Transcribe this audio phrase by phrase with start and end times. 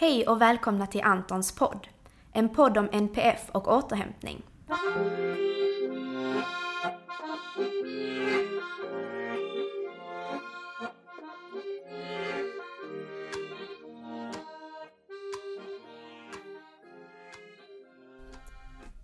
[0.00, 1.88] Hej och välkomna till Antons podd.
[2.32, 4.42] En podd om NPF och återhämtning.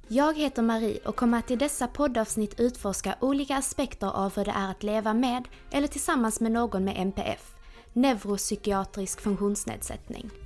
[0.08, 4.50] Jag heter Marie och kommer att i dessa poddavsnitt utforska olika aspekter av hur det
[4.56, 7.54] är att leva med eller tillsammans med någon med NPF,
[7.92, 10.45] neuropsykiatrisk funktionsnedsättning.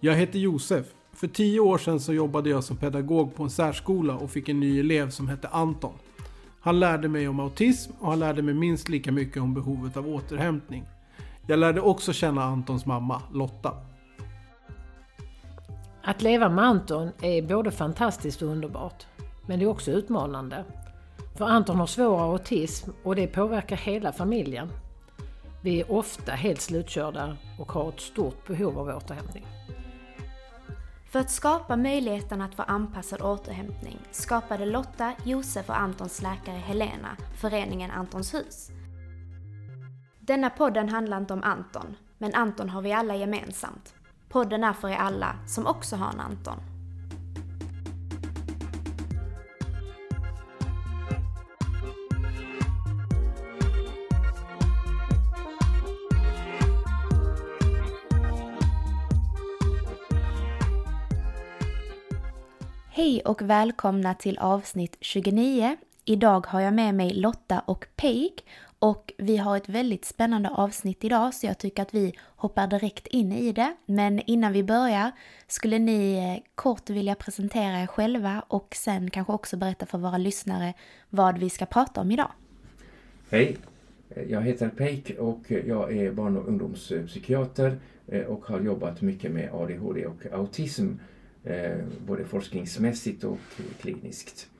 [0.00, 0.86] Jag heter Josef.
[1.12, 4.60] För tio år sedan så jobbade jag som pedagog på en särskola och fick en
[4.60, 5.92] ny elev som hette Anton.
[6.60, 10.08] Han lärde mig om autism och han lärde mig minst lika mycket om behovet av
[10.08, 10.84] återhämtning.
[11.46, 13.72] Jag lärde också känna Antons mamma, Lotta.
[16.02, 19.06] Att leva med Anton är både fantastiskt och underbart.
[19.46, 20.64] Men det är också utmanande.
[21.36, 24.68] För Anton har svår autism och det påverkar hela familjen.
[25.62, 29.46] Vi är ofta helt slutkörda och har ett stort behov av återhämtning.
[31.16, 37.16] För att skapa möjligheten att få anpassad återhämtning skapade Lotta, Josef och Antons läkare Helena
[37.40, 38.70] föreningen Antons hus.
[40.20, 43.94] Denna podden handlar inte om Anton, men Anton har vi alla gemensamt.
[44.28, 46.75] Podden är för er alla som också har en Anton.
[63.06, 65.76] Hej och välkomna till avsnitt 29.
[66.04, 68.44] Idag har jag med mig Lotta och Peik
[68.78, 73.06] och vi har ett väldigt spännande avsnitt idag så jag tycker att vi hoppar direkt
[73.06, 73.76] in i det.
[73.86, 75.10] Men innan vi börjar
[75.46, 80.18] skulle ni eh, kort vilja presentera er själva och sen kanske också berätta för våra
[80.18, 80.74] lyssnare
[81.10, 82.30] vad vi ska prata om idag.
[83.30, 83.56] Hej!
[84.28, 89.50] Jag heter Peik och jag är barn och ungdomspsykiater eh, och har jobbat mycket med
[89.52, 90.88] ADHD och autism
[91.46, 93.38] Eh, både forskningsmässigt och
[93.80, 94.50] kliniskt.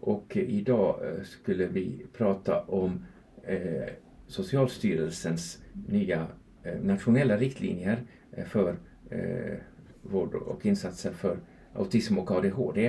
[0.00, 3.04] Och eh, idag eh, skulle vi prata om
[3.42, 3.88] eh,
[4.26, 6.26] Socialstyrelsens nya
[6.62, 8.02] eh, nationella riktlinjer
[8.46, 8.76] för
[9.10, 9.56] eh,
[10.02, 11.38] vård och insatser för
[11.74, 12.86] autism och ADHD.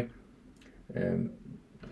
[0.94, 1.20] Eh,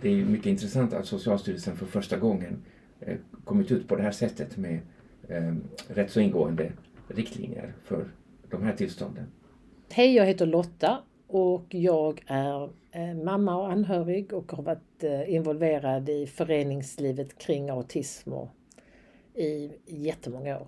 [0.02, 2.64] det är mycket intressant att Socialstyrelsen för första gången
[3.00, 4.80] eh, kommit ut på det här sättet med
[5.88, 6.72] rätt så ingående
[7.08, 8.12] riktlinjer för
[8.50, 9.26] de här tillstånden.
[9.90, 12.70] Hej, jag heter Lotta och jag är
[13.24, 18.50] mamma och anhörig och har varit involverad i föreningslivet kring autism och
[19.36, 20.68] i jättemånga år.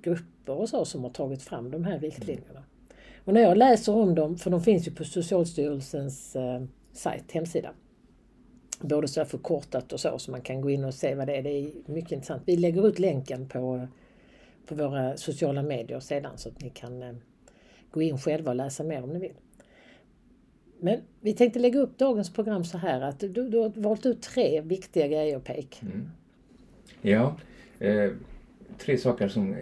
[0.03, 2.65] grupper och så som har tagit fram de här riktlinjerna.
[3.25, 6.62] Och när jag läser om dem, för de finns ju på Socialstyrelsens eh,
[6.93, 7.71] sajt, hemsida.
[8.81, 11.43] Både så förkortat och så, så man kan gå in och se vad det är.
[11.43, 12.43] Det är mycket intressant.
[12.47, 13.89] Vi lägger ut länken på,
[14.66, 17.12] på våra sociala medier sedan så att ni kan eh,
[17.91, 19.34] gå in själva och läsa mer om ni vill.
[20.81, 24.22] Men vi tänkte lägga upp dagens program så här att du, du har valt ut
[24.22, 25.82] tre viktiga grejer, Peik.
[25.82, 26.10] Mm.
[27.03, 27.37] Ja,
[27.78, 28.10] eh,
[28.78, 29.56] tre saker som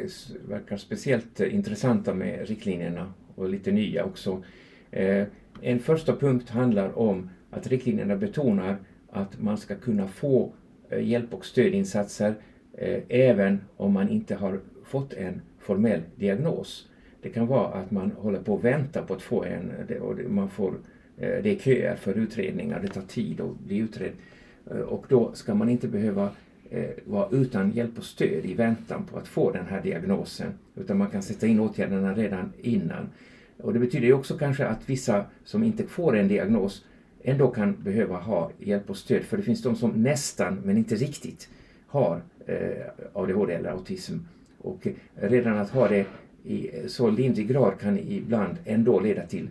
[0.48, 4.42] verkar speciellt intressanta med riktlinjerna och lite nya också.
[4.90, 5.26] Eh,
[5.62, 8.76] en första punkt handlar om att riktlinjerna betonar
[9.10, 10.52] att man ska kunna få
[10.90, 12.34] eh, hjälp och stödinsatser
[12.72, 16.88] eh, även om man inte har fått en formell diagnos.
[17.22, 20.50] Det kan vara att man håller på att vänta på att få en och man
[20.50, 20.74] får
[21.16, 24.12] eh, det är köer för utredningar, det tar tid att bli utredd.
[24.70, 26.30] Eh, och då ska man inte behöva
[26.70, 30.52] eh, vara utan hjälp och stöd i väntan på att få den här diagnosen.
[30.76, 33.08] Utan man kan sätta in åtgärderna redan innan.
[33.56, 36.84] Och det betyder ju också kanske att vissa som inte får en diagnos
[37.22, 39.22] ändå kan behöva ha hjälp och stöd.
[39.22, 41.48] För det finns de som nästan, men inte riktigt,
[41.86, 42.22] har
[43.12, 44.14] ADHD eller autism.
[44.58, 46.06] Och redan att ha det
[46.44, 49.48] i så lindrig grad kan ibland ändå leda till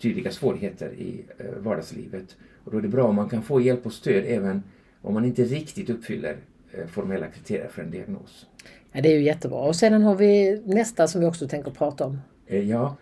[0.00, 2.36] tydliga svårigheter i eh, vardagslivet.
[2.64, 4.62] Och då är det bra om man kan få hjälp och stöd även
[5.02, 6.36] om man inte riktigt uppfyller
[6.72, 8.46] eh, formella kriterier för en diagnos.
[8.92, 9.58] Ja, det är ju jättebra.
[9.58, 12.18] Och sedan har vi nästa som vi också tänker prata om.
[12.46, 12.96] Eh, ja,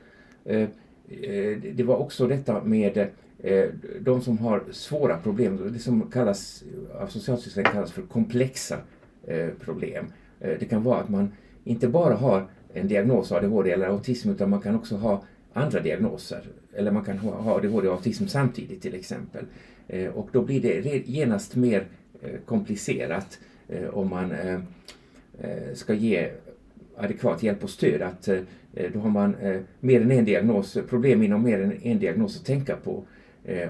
[1.75, 3.09] det var också detta med
[4.01, 6.65] de som har svåra problem, det som kallas
[6.95, 8.79] av Socialstyrelsen kallas för komplexa
[9.61, 10.07] problem.
[10.43, 11.33] Eh, det kan vara att man
[11.65, 16.43] inte bara har en diagnos ADHD eller autism utan man kan också ha andra diagnoser.
[16.75, 19.45] Eller man kan ha ADHD och autism samtidigt till exempel.
[19.89, 21.87] Eh, och då blir det genast mer
[22.23, 23.39] eh, komplicerat
[23.93, 24.33] om man
[25.75, 26.31] ska ge
[26.97, 28.03] adekvat hjälp och stöd.
[28.03, 28.29] Att
[28.93, 29.35] då har man
[29.81, 33.05] mer än en diagnos, problem inom mer än en diagnos att tänka på.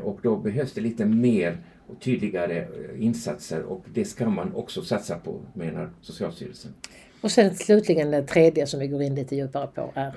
[0.02, 1.56] Och då behövs det lite mer
[1.92, 2.66] och tydligare
[2.98, 6.74] insatser och det ska man också satsa på menar Socialstyrelsen.
[7.20, 10.14] Och sen slutligen det tredje som vi går in lite djupare på är?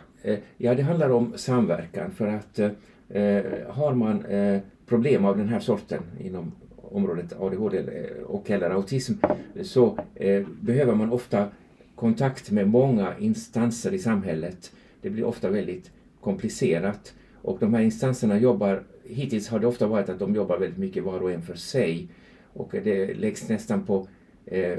[0.57, 5.60] Ja, det handlar om samverkan för att eh, har man eh, problem av den här
[5.60, 6.51] sorten inom
[6.92, 7.83] området ADHD
[8.25, 9.13] och eller autism
[9.62, 11.48] så eh, behöver man ofta
[11.95, 14.72] kontakt med många instanser i samhället.
[15.01, 15.92] Det blir ofta väldigt
[16.22, 20.79] komplicerat och de här instanserna jobbar, hittills har det ofta varit att de jobbar väldigt
[20.79, 22.07] mycket var och en för sig
[22.53, 24.07] och det läggs nästan på
[24.45, 24.77] eh,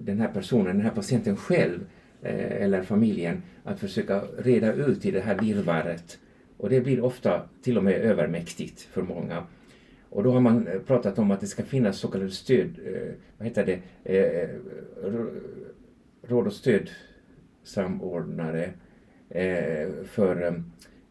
[0.00, 1.86] den här personen, den här patienten själv
[2.22, 6.18] eh, eller familjen att försöka reda ut i det här virrvarret
[6.56, 9.46] och det blir ofta till och med övermäktigt för många.
[10.08, 13.48] Och då har man pratat om att det ska finnas så kallade stöd, eh, vad
[13.48, 14.48] heter det, eh,
[16.22, 18.70] råd och stödsamordnare
[19.28, 20.62] eh, för,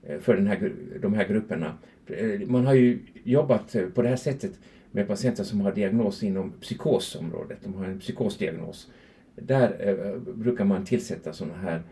[0.04, 0.72] eh, för den här,
[1.02, 1.78] de här grupperna.
[2.12, 4.60] Eh, man har ju jobbat på det här sättet
[4.92, 8.92] med patienter som har diagnos inom psykosområdet, de har en psykosdiagnos.
[9.36, 11.84] Där brukar man tillsätta sådana här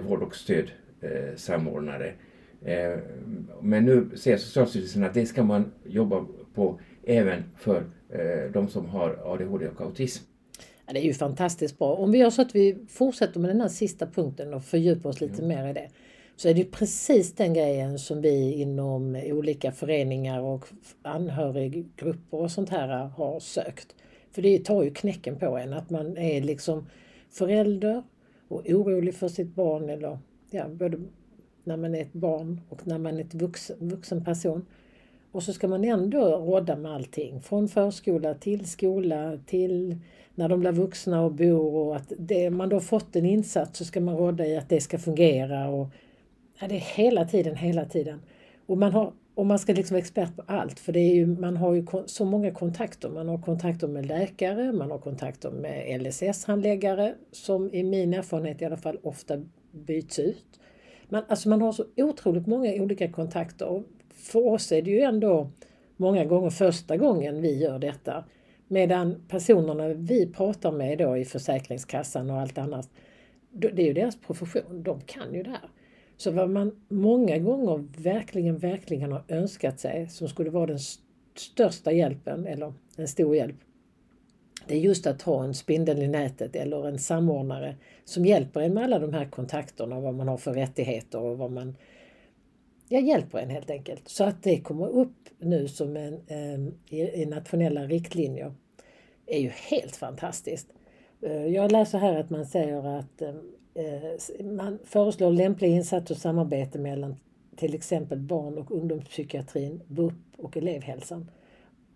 [0.00, 2.14] vård och stödsamordnare
[2.64, 2.98] Eh,
[3.62, 8.86] men nu säger Socialstyrelsen att det ska man jobba på även för eh, de som
[8.86, 10.24] har ADHD och autism.
[10.86, 11.94] Ja, det är ju fantastiskt bra.
[11.94, 15.20] Om vi gör så att vi fortsätter med den här sista punkten och fördjupar oss
[15.20, 15.48] lite ja.
[15.48, 15.88] mer i det.
[16.36, 20.66] Så är det precis den grejen som vi inom olika föreningar och
[21.02, 23.94] anhöriggrupper och sånt här har sökt.
[24.30, 26.86] För det tar ju knäcken på en att man är liksom
[27.30, 28.02] förälder
[28.48, 30.18] och orolig för sitt barn eller
[30.50, 30.98] ja, både
[31.64, 34.66] när man är ett barn och när man är ett vuxen, vuxen person.
[35.32, 37.40] Och så ska man ändå rådda med allting.
[37.40, 39.96] Från förskola till skola till
[40.34, 43.84] när de blir vuxna och bor och att det, man då fått en insats så
[43.84, 45.68] ska man rådda i att det ska fungera.
[45.68, 45.88] Och,
[46.58, 48.20] ja, det är hela tiden, hela tiden.
[48.66, 51.26] Och man, har, och man ska liksom vara expert på allt för det är ju,
[51.26, 53.08] man har ju så många kontakter.
[53.08, 58.64] Man har kontakter med läkare, man har kontakter med LSS-handläggare som i min erfarenhet i
[58.64, 59.42] alla fall ofta
[59.72, 60.60] byts ut.
[61.08, 63.82] Man, alltså man har så otroligt många olika kontakter och
[64.14, 65.50] för oss är det ju ändå
[65.96, 68.24] många gånger första gången vi gör detta.
[68.68, 72.90] Medan personerna vi pratar med då i Försäkringskassan och allt annat,
[73.50, 75.70] det är ju deras profession, de kan ju det här.
[76.16, 80.78] Så vad man många gånger verkligen, verkligen har önskat sig som skulle vara den
[81.36, 83.56] största hjälpen, eller en stor hjälp,
[84.68, 88.74] det är just att ha en spindel i nätet eller en samordnare som hjälper en
[88.74, 91.76] med alla de här kontakterna, vad man har för rättigheter och vad man
[92.88, 94.08] jag hjälper en helt enkelt.
[94.08, 96.60] Så att det kommer upp nu som en, eh,
[97.20, 98.54] i nationella riktlinjer
[99.26, 100.72] är ju helt fantastiskt.
[101.22, 103.34] Eh, jag läser här att man säger att eh,
[104.42, 107.16] man föreslår lämpliga insatser och samarbete mellan
[107.56, 111.30] till exempel barn och ungdomspsykiatrin, BUP och elevhälsan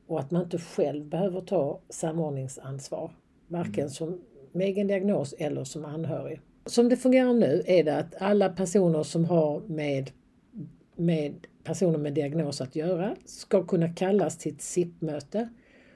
[0.06, 3.10] och att man inte själv behöver ta samordningsansvar,
[3.48, 3.90] varken mm.
[3.90, 4.20] som
[4.52, 6.40] med egen diagnos eller som anhörig.
[6.66, 10.10] Som det fungerar nu är det att alla personer som har med,
[10.96, 15.48] med personer med diagnos att göra ska kunna kallas till ett SIP-möte.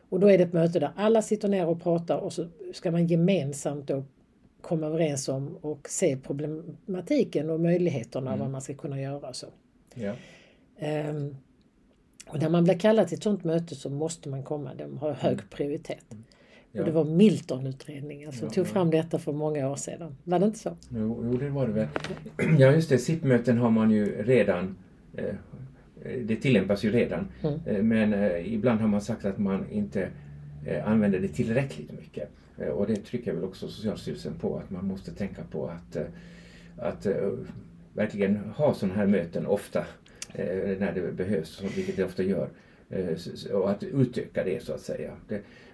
[0.09, 2.91] Och då är det ett möte där alla sitter ner och pratar och så ska
[2.91, 4.05] man gemensamt då
[4.65, 8.41] komma överens om och se problematiken och möjligheterna mm.
[8.41, 9.33] vad man ska kunna göra.
[9.33, 9.47] Så.
[9.95, 10.13] Ja.
[11.09, 11.37] Um,
[12.27, 15.13] och när man blir kallad till ett sådant möte så måste man komma, de har
[15.13, 15.45] hög mm.
[15.51, 16.13] prioritet.
[16.13, 16.25] Mm.
[16.73, 16.81] Ja.
[16.81, 20.17] Och det var Milton-utredningen som ja, tog fram detta för många år sedan.
[20.25, 20.77] Var det inte så?
[20.89, 21.89] Jo, jo det var det väl.
[22.59, 24.77] Ja just det, SIP-möten har man ju redan
[25.17, 25.35] eh,
[26.05, 27.29] det tillämpas ju redan.
[27.43, 27.61] Mm.
[27.67, 30.09] Eh, men eh, ibland har man sagt att man inte
[30.67, 32.31] eh, använder det tillräckligt mycket.
[32.59, 36.07] Eh, och det trycker väl också Socialstyrelsen på att man måste tänka på att, eh,
[36.77, 37.31] att eh,
[37.93, 39.85] verkligen ha sådana här möten ofta
[40.79, 42.49] när det behövs, vilket det ofta gör.
[43.53, 45.13] Och att utöka det så att säga.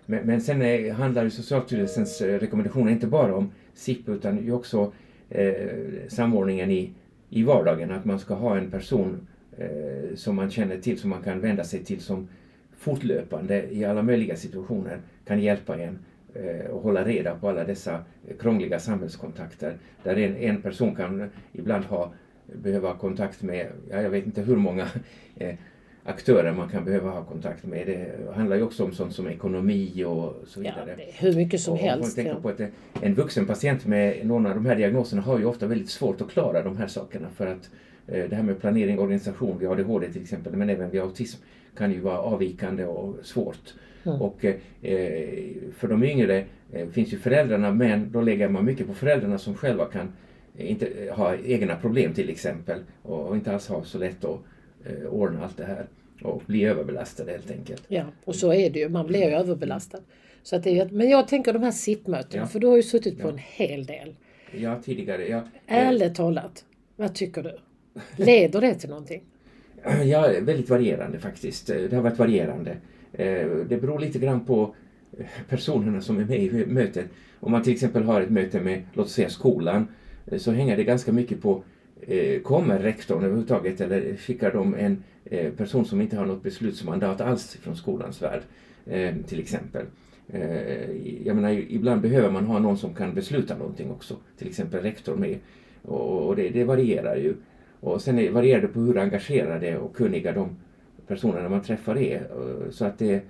[0.06, 4.92] men, men sen handlar ju Socialstyrelsens rekommendationer inte bara om SIP utan ju också
[6.08, 6.92] samordningen i,
[7.28, 7.90] i vardagen.
[7.90, 9.26] Att man ska ha en person
[10.14, 12.28] som man känner till, som man kan vända sig till som
[12.78, 15.98] fortlöpande i alla möjliga situationer kan hjälpa en
[16.70, 18.04] och hålla reda på alla dessa
[18.40, 19.76] krångliga samhällskontakter.
[20.02, 22.12] Där en, en person kan ibland ha
[22.62, 24.86] behöva ha kontakt med, ja, jag vet inte hur många
[25.36, 25.54] eh,
[26.04, 27.86] aktörer man kan behöva ha kontakt med.
[27.86, 31.02] Det handlar ju också om sånt som ekonomi och så Ja, vidare.
[31.02, 32.16] är hur mycket som Och helst.
[32.16, 32.40] tänker Ja.
[32.40, 32.68] på att eh,
[33.00, 36.30] en vuxen patient med någon av de här diagnoserna har ju ofta väldigt svårt att
[36.30, 37.70] klara de här sakerna för att
[38.06, 41.42] eh, det här med planering och organisation vid ADHD till exempel, men även vid autism
[41.76, 43.74] kan ju vara avvikande och svårt.
[44.04, 44.22] Mm.
[44.22, 44.54] Och eh,
[45.76, 49.54] för de yngre eh, finns ju föräldrarna, men då lägger man mycket på föräldrarna som
[49.54, 50.12] själva kan
[50.56, 54.24] eh, inte eh, ha egna problem till exempel och, och inte alls ha så lätt
[54.24, 54.38] att
[54.84, 55.86] eh, ordna allt det här
[56.22, 57.82] och bli överbelastade helt enkelt.
[57.88, 58.88] Ja, och så är det ju.
[58.88, 59.98] Man blir ju överbelastad.
[60.42, 62.46] Så att det är, men jag tänker de här sittmötena, Ja.
[62.46, 63.32] för du har ju suttit på Ja.
[63.32, 64.14] en hel del.
[64.56, 65.28] Ja, tidigare.
[65.28, 66.64] Ja, Ärligt talat,
[66.96, 67.58] vad tycker du?
[68.24, 69.22] Leder det till någonting?
[70.04, 71.66] Ja, väldigt varierande faktiskt.
[71.66, 72.76] Det har varit varierande.
[73.12, 74.74] Eh, det beror lite grann på
[75.48, 77.06] personerna som är med i mötet.
[77.40, 79.88] Om man till exempel har ett möte med, låt oss säga skolan,
[80.26, 81.62] eh, så hänger det ganska mycket på
[82.00, 85.02] eh, Kommer rektorn överhuvudtaget eller skickar de en
[85.56, 88.40] person som inte har något beslutsmandat alls från skolans värld
[89.26, 89.86] till exempel.
[91.24, 95.16] Jag menar, ibland behöver man ha någon som kan besluta någonting också, till exempel rektor
[95.16, 95.38] med.
[95.82, 97.34] Och och det, det varierar ju.
[97.80, 100.56] Och sen varierar det på hur engagerade och kunniga de
[101.06, 102.16] personerna man träffar är.
[102.16, 103.22] Eh, så att det,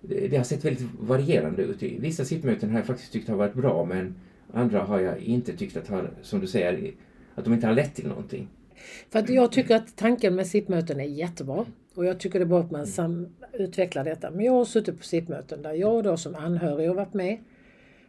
[0.00, 1.82] det har sett väldigt varierande ut.
[1.82, 4.14] Vissa sittmöten har jag faktiskt tyckt har varit bra men
[4.52, 6.92] andra har jag inte tyckt att har, som du säger,
[7.34, 8.48] att de inte har lett till någonting.
[9.10, 11.66] För att jag tycker att tanken med sittmöten är jättebra.
[11.94, 14.30] Och jag tycker det är bra att man sam- utvecklar detta.
[14.30, 17.38] Men jag har suttit på sittmöten där jag då som anhörig har varit med.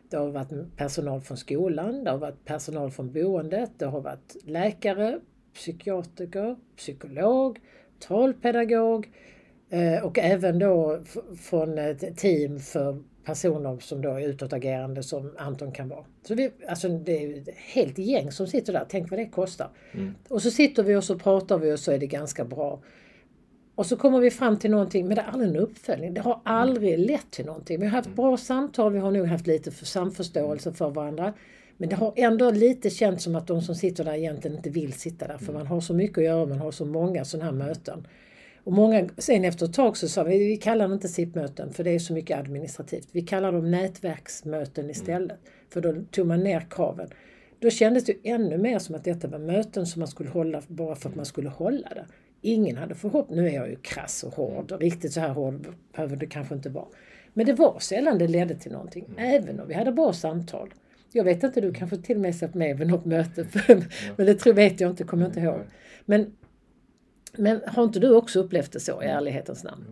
[0.09, 4.35] Det har varit personal från skolan, det har varit personal från boendet, det har varit
[4.43, 5.19] läkare,
[5.53, 7.59] psykiatriker, psykolog,
[7.99, 9.11] talpedagog
[9.69, 10.99] eh, och även då
[11.37, 16.05] från ett team för personer som då är utåtagerande som Anton kan vara.
[16.27, 19.69] Så vi, alltså det är ett helt gäng som sitter där, tänk vad det kostar.
[20.27, 22.81] Och så sitter vi och så pratar vi och så är det ganska bra.
[23.75, 26.13] Och så kommer vi fram till någonting, men det är aldrig en uppföljning.
[26.13, 27.79] Det har aldrig lett till någonting.
[27.79, 31.33] Vi har haft bra samtal, vi har nog haft lite för samförståelse för varandra.
[31.77, 34.93] Men det har ändå lite känts som att de som sitter där egentligen inte vill
[34.93, 35.37] sitta där.
[35.37, 38.07] För man har så mycket att göra, man har så många sådana här möten.
[38.63, 41.83] Och många, sen efter ett tag så sa vi, vi kallar det inte SIP-möten för
[41.83, 43.07] det är så mycket administrativt.
[43.11, 45.39] Vi kallar dem nätverksmöten istället.
[45.69, 47.09] För då tog man ner kraven.
[47.59, 50.95] Då kändes det ännu mer som att detta var möten som man skulle hålla bara
[50.95, 52.05] för att man skulle hålla det.
[52.41, 55.67] Ingen hade förhoppning, nu är jag ju krass och hård, och riktigt så här hård
[55.93, 56.87] behöver det kanske inte vara.
[57.33, 60.73] Men det var sällan det ledde till någonting, även om vi hade bra samtal.
[61.13, 63.45] Jag vet inte, du kanske till och med satt med vid något möte,
[64.17, 65.59] men det tror, vet jag inte, kommer jag inte ihåg.
[66.05, 66.33] Men,
[67.37, 69.83] men har inte du också upplevt det så i ärlighetens namn?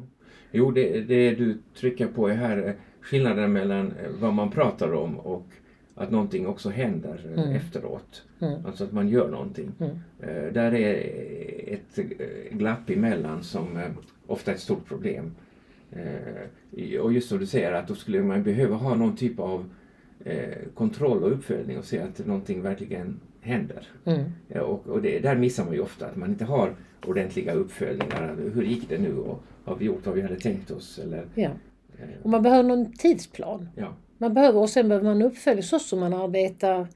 [0.52, 4.94] Jo, det, det du trycker på är här eh, skillnaden mellan eh, vad man pratar
[4.94, 5.48] om och
[5.96, 7.56] att någonting också händer eh, Mm.
[7.56, 8.24] efteråt.
[8.42, 8.66] Mm.
[8.66, 9.72] Alltså att man gör någonting.
[9.80, 9.92] Mm.
[10.20, 12.00] Eh, Där är ett
[12.52, 13.84] glapp emellan som eh,
[14.28, 15.36] ofta är ett stort problem.
[15.92, 19.70] Eh, Och just som du säger att då skulle man behöva ha någon typ av
[20.76, 23.88] kontroll och uppföljning och se att någonting verkligen händer.
[24.06, 24.24] Mm.
[24.48, 26.76] Ja, och, och det, där missar man ju ofta att man inte har
[27.06, 28.36] ordentliga uppföljningar.
[28.54, 31.00] Hur gick det nu och har vi gjort vad vi hade tänkt oss?
[31.04, 31.50] Eller, Ja.
[32.00, 33.70] eh, Och man behöver någon tidsplan.
[33.76, 33.88] ja.
[34.18, 36.88] Man behöver, och sen behöver man uppfölja så som man arbetar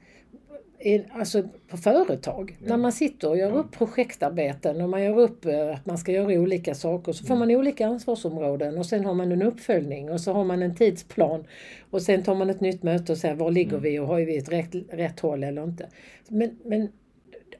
[1.12, 2.56] alltså på företag.
[2.60, 2.68] Ja.
[2.68, 3.54] När man sitter och gör Ja.
[3.54, 7.34] upp projektarbeten och man gör upp eh, att man ska göra olika saker så får
[7.34, 7.48] Mm.
[7.48, 11.44] man olika ansvarsområden och sen har man en uppföljning och så har man en tidsplan.
[11.90, 13.82] Och sen tar man ett nytt möte och säger var ligger Mm.
[13.82, 15.86] vi och har vi ett rätt, rätt håll eller inte.
[16.28, 16.88] Men, men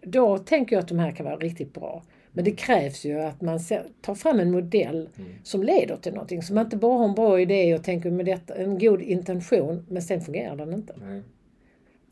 [0.02, 2.02] då tänker jag att de här kan vara riktigt bra.
[2.32, 3.58] Men det krävs ju att man
[4.00, 5.30] tar fram en modell Mm.
[5.42, 6.42] som leder till någonting.
[6.42, 9.86] Så man inte bara har en bra idé och tänker med detta, en god intention,
[9.88, 10.94] men sen fungerar den inte.
[11.06, 11.22] Nej.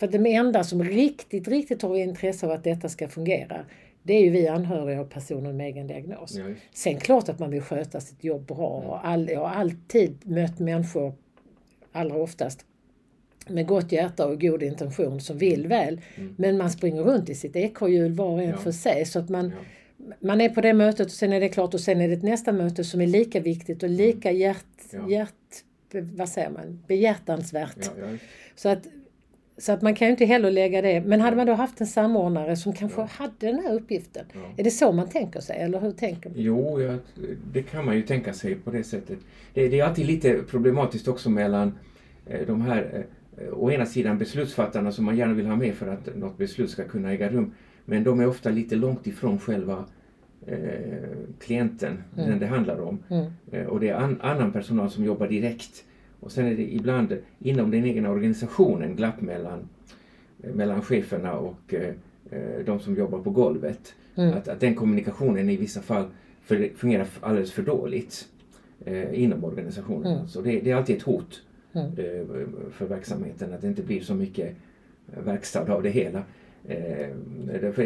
[0.04, 3.64] För att de enda som riktigt, riktigt har intresse av att detta ska fungera,
[4.02, 6.34] det är ju vi anhöriga och personer med egen diagnos.
[6.36, 6.44] Ja.
[6.74, 8.66] Sen klart att man vill sköta sitt jobb bra.
[8.68, 11.14] Och all, jag har alltid mött människor,
[11.92, 12.66] allra oftast,
[13.48, 16.00] med gott hjärta och god intention som vill väl.
[16.16, 16.34] Mm.
[16.38, 18.56] Men man springer runt i sitt ekorrhjul var och en Ja.
[18.56, 19.04] för sig.
[19.06, 19.52] Så att man,
[19.98, 20.14] Ja.
[20.20, 22.22] man är på det mötet och sen är det klart och sen är det ett
[22.22, 25.10] nästa möte som är lika viktigt och lika hjärt, Ja.
[25.10, 25.34] hjärt
[25.92, 27.90] vad säger man, behjärtansvärt.
[28.56, 28.86] Så att,
[29.58, 31.00] så att man kan ju inte heller lägga det.
[31.00, 33.08] Men hade man då haft en samordnare som kanske Ja.
[33.10, 34.24] hade den här uppgiften.
[34.32, 34.40] Ja.
[34.56, 36.38] Är det så man tänker sig eller hur tänker man?
[36.40, 36.96] Jo, ja,
[37.52, 39.18] det kan man ju tänka sig på det sättet.
[39.54, 41.78] Det, det är alltid lite problematiskt också mellan
[42.26, 43.04] eh, de här
[43.38, 46.70] eh, å ena sidan beslutsfattarna som man gärna vill ha med för att något beslut
[46.70, 47.52] ska kunna äga rum.
[47.84, 49.84] Men de är ofta lite långt ifrån själva
[50.46, 50.58] eh,
[51.40, 52.30] klienten, Mm.
[52.30, 52.98] den det handlar om.
[53.10, 53.66] Mm.
[53.68, 55.84] Och det är an, annan personal som jobbar direkt.
[56.24, 59.68] Och sen är det ibland inom den egna organisationen glapp mellan,
[60.36, 61.94] mellan cheferna och eh,
[62.30, 63.94] eh, de som jobbar på golvet.
[64.14, 64.34] Mm.
[64.34, 66.06] Att, att den kommunikationen i vissa fall
[66.42, 68.28] för fungerar alldeles för dåligt
[68.84, 70.12] eh, inom organisationen.
[70.12, 70.28] Mm.
[70.28, 71.42] Så det, det är alltid ett hot
[71.76, 71.86] Mm.
[71.86, 74.56] eh, för verksamheten att det inte blir så mycket
[75.06, 76.22] verkstad av det hela.
[76.68, 77.08] Eh,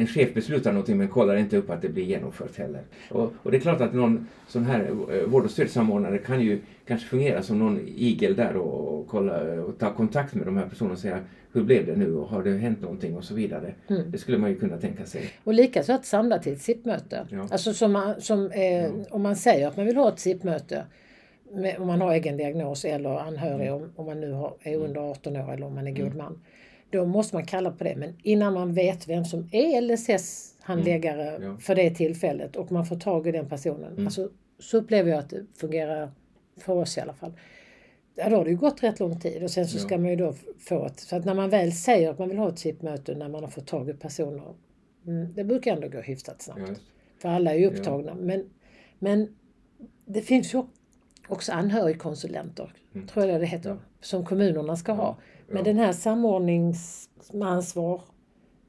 [0.00, 2.82] en chef beslutar någonting men kollar inte upp att det blir genomfört heller.
[3.10, 6.60] Och, och det är klart att någon sån här eh, vård och stödsamordnare kan ju
[6.86, 10.66] kanske fungera som någon igel där och, och, kolla, och ta kontakt med de här
[10.68, 11.20] personerna och säga
[11.52, 13.74] hur blev det nu och har det hänt någonting och så vidare.
[13.88, 14.10] Mm.
[14.10, 15.22] Det skulle man ju kunna tänka sig.
[15.44, 17.26] Och likaså att samla till ett SIP-möte.
[17.30, 17.48] Ja.
[17.50, 18.90] Alltså som, man, som eh, Ja.
[19.10, 20.84] om man säger att man vill ha ett SIP-möte
[21.78, 24.86] om man har egen diagnos eller anhörig om, om man nu har, är Mm.
[24.86, 26.40] under 18 år eller om man är god man.
[26.90, 27.96] Då måste man kalla på det.
[27.96, 31.42] Men innan man vet vem som är LSS-handläggare Mm.
[31.50, 31.56] Ja.
[31.58, 34.06] för det tillfället och man får tag i den personen.
[34.06, 36.10] Alltså, så upplever jag att det fungerar
[36.56, 37.32] för oss i alla fall.
[38.14, 39.80] Ja, då har det ju gått rätt lång tid och sen så Ja.
[39.80, 41.00] ska man ju då få ett...
[41.00, 43.50] Så att när man väl säger att man vill ha ett SIP-möte när man har
[43.50, 44.54] fått tag i personer.
[45.06, 46.60] Mm, det brukar ändå gå hyfsat snabbt.
[46.68, 46.74] Ja,
[47.22, 48.14] För alla är ju upptagna.
[48.14, 48.50] Men,
[48.98, 49.36] men
[50.04, 50.62] det finns ju
[51.28, 52.72] också anhörigkonsulenter,
[53.12, 53.82] tror jag det heter, Mm.
[53.82, 53.96] Ja.
[54.00, 55.18] som kommunerna ska ha.
[55.50, 58.00] Men den här samordningsansvar,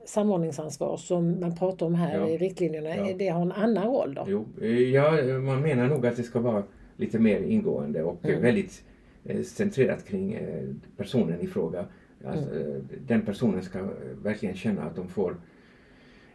[0.06, 4.26] samordningsansvar som man pratar om här i riktlinjerna, det har en annan roll då?
[4.28, 6.64] Jo, eh, ja, man menar nog att det ska vara
[6.98, 8.42] lite mer ingående och Mm.
[8.42, 8.84] väldigt
[9.26, 10.66] eh, centrerat kring eh,
[10.98, 11.86] personen i fråga.
[12.26, 12.88] Alltså, Mm.
[13.08, 13.88] Den personen ska
[14.24, 15.36] verkligen känna att de får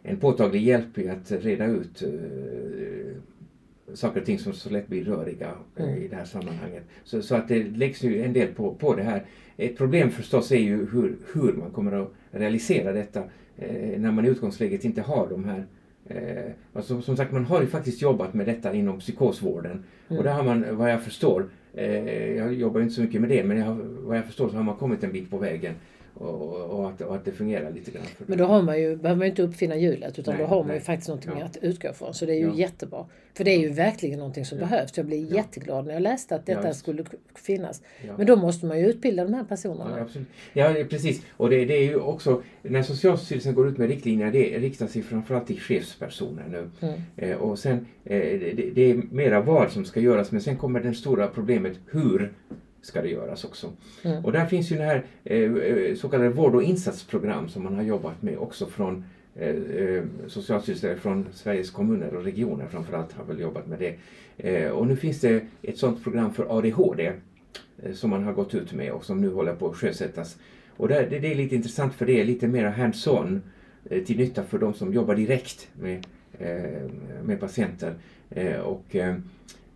[0.03, 2.03] en påtaglig hjälp i att reda ut
[3.95, 6.03] saker och ting som så lätt blir röriga eh, Mm.
[6.03, 6.83] i det här sammanhanget.
[7.05, 9.25] Så, så att det läggs ju en del på, på det här.
[9.57, 13.23] Ett problem förstås är ju hur, hur man kommer att realisera detta
[13.57, 15.67] eh, när man i utgångsläget inte har de här
[16.07, 19.85] Eh, alltså, som sagt, man har ju faktiskt jobbat med detta inom psykosvården.
[20.09, 20.19] Mm.
[20.19, 23.45] Och där har man, vad jag förstår, eh, jag jobbar inte så mycket med det,
[23.45, 25.75] men jag, vad jag förstår så har man kommit en bit på vägen.
[26.15, 28.03] Och, och, att, och att det fungerar lite grann.
[28.27, 30.57] Men då har man ju, behöver man ju inte uppfinna hjulet utan Nej, då har
[30.59, 30.81] man ju nej.
[30.81, 31.45] faktiskt någonting Ja.
[31.45, 32.15] att utgå från.
[32.15, 32.55] Så det är ju Ja.
[32.55, 33.07] jättebra.
[33.37, 34.65] För det är ju verkligen någonting som Ja.
[34.67, 34.97] behövs.
[34.97, 35.37] Jag Ja.
[35.37, 37.05] jätteglad när jag läste att detta skulle
[37.35, 37.83] finnas.
[38.17, 40.09] Men då måste man ju utbilda de här personerna.
[40.53, 41.23] Ja, precis.
[41.31, 45.03] Och det, det är ju också, när Socialstyrelsen går ut med riktlinjer, det riktar sig
[45.03, 46.71] framförallt till chefspersoner nu.
[46.89, 47.01] Mm.
[47.17, 50.81] Eh, och sen, eh, det, det är mera vad som ska göras, men sen kommer
[50.81, 52.33] det stora problemet, hur
[52.85, 53.73] ska det göras också?
[54.03, 54.25] Mm.
[54.25, 57.75] Och där finns ju det här eh, eh, så kallade vård och insatsprogram som man
[57.75, 63.41] har jobbat med också från eh, Socialstyrelsen, från Sveriges kommuner och regioner framförallt har väl
[63.41, 63.97] jobbat med det.
[64.49, 67.13] Eh, och nu finns det ett sådant program för ADHD
[67.93, 70.37] som man har gått ut med och som nu håller på att sjösättas.
[70.77, 73.41] Och där, det, det är lite intressant för det är lite mer hands-on
[74.07, 76.07] till nytta för de som jobbar direkt med,
[77.23, 77.95] med patienter.
[78.65, 78.97] Och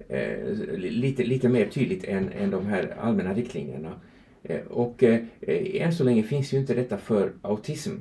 [0.09, 3.93] Eh, lite, lite mer tydligt än, än de här allmänna riktlinjerna.
[4.43, 5.21] Eh, och eh,
[5.83, 7.93] än så länge finns ju inte detta för autism.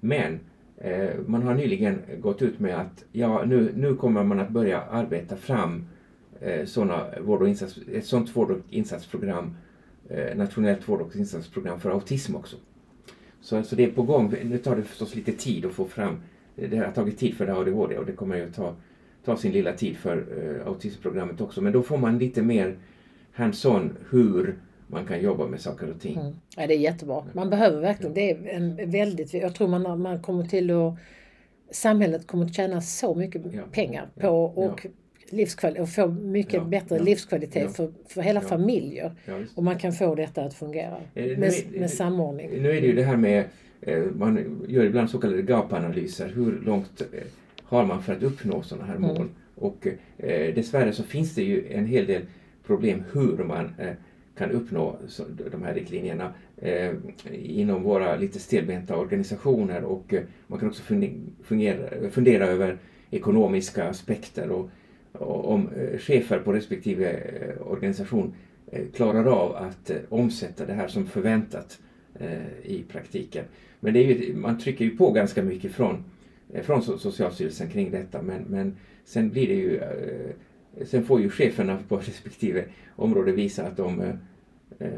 [0.00, 0.40] Men
[1.26, 5.36] man har nyligen gått ut med att ja, nu, nu kommer man att börja arbeta
[5.36, 5.84] fram
[6.64, 9.56] såna vård och insats, ett sådant vård och insatsprogram,
[10.34, 12.56] nationellt vård och insatsprogram för autism också.
[13.40, 14.34] Så, så det är på gång.
[14.44, 16.16] Nu tar det förstås lite tid att få fram,
[16.54, 18.74] det har tagit tid för det ADHD och det kommer ju att ta,
[19.24, 20.16] ta sin lilla tid för
[20.60, 21.60] eh, autismprogrammet också.
[21.60, 22.76] Men då får man lite mer
[23.32, 24.56] hands-on hur
[24.86, 26.18] man kan jobba med saker och ting.
[26.20, 26.32] Mm.
[26.56, 27.24] Ja, det är jättebra.
[27.32, 30.94] Man behöver verkligen, det är en väldigt, jag tror man, man kommer till att,
[31.70, 33.62] samhället kommer att tjäna så mycket Ja.
[33.72, 34.30] pengar på Ja.
[34.30, 34.86] och
[35.30, 36.64] livskvalitet och få mycket Ja.
[36.64, 37.02] bättre Ja.
[37.02, 37.68] livskvalitet Ja.
[37.68, 38.48] för, för hela Ja.
[38.48, 39.12] familjer.
[39.26, 39.38] Ja.
[39.54, 42.50] Och man kan få detta att fungera Eh, med, är- med samordning.
[42.62, 43.44] Nu är det ju det här med,
[43.80, 46.28] eh, man gör ibland så kallade gapanalyser.
[46.34, 47.20] Hur långt eh,
[47.70, 49.08] har man för att uppnå sådana här Mm.
[49.08, 49.28] mål?
[49.54, 49.86] Och
[50.18, 52.22] eh, dessvärre så finns det ju en hel del
[52.66, 53.92] problem hur man eh,
[54.38, 56.92] kan uppnå så, de här riktlinjerna eh,
[57.32, 60.82] inom våra lite stelbenta organisationer och eh, man kan också
[61.42, 62.78] fungera, fundera över
[63.10, 64.70] ekonomiska aspekter och,
[65.12, 68.34] och om eh, chefer på respektive eh, organisation
[68.94, 71.78] klarar av att omsätta det här som förväntat
[72.62, 73.44] i praktiken.
[73.80, 76.04] Men det är ju, man trycker ju på ganska mycket från,
[76.62, 80.30] från So- Socialstyrelsen kring detta men, men sen blir det ju eh,
[80.86, 82.64] Sen får ju cheferna på respektive
[82.96, 84.08] område visa att de, eh,
[84.78, 84.88] eh,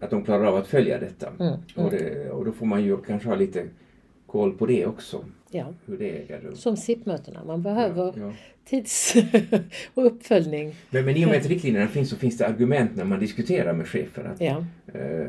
[0.00, 1.28] att de klarar av att följa detta.
[1.40, 1.52] Mm.
[1.76, 3.64] Och, det, och då får man ju kanske ha lite
[4.26, 5.74] koll på det också, Ja.
[5.86, 6.54] hur det äger rum.
[6.56, 8.32] Som SIP-mötena, man behöver Ja, ja.
[8.64, 9.14] tids
[9.94, 10.74] och uppföljning.
[10.90, 13.72] Men, men i och med att riktlinjerna finns så finns det argument när man diskuterar
[13.72, 14.24] med chefer.
[14.24, 14.64] Att, Ja.
[14.94, 15.26] eh,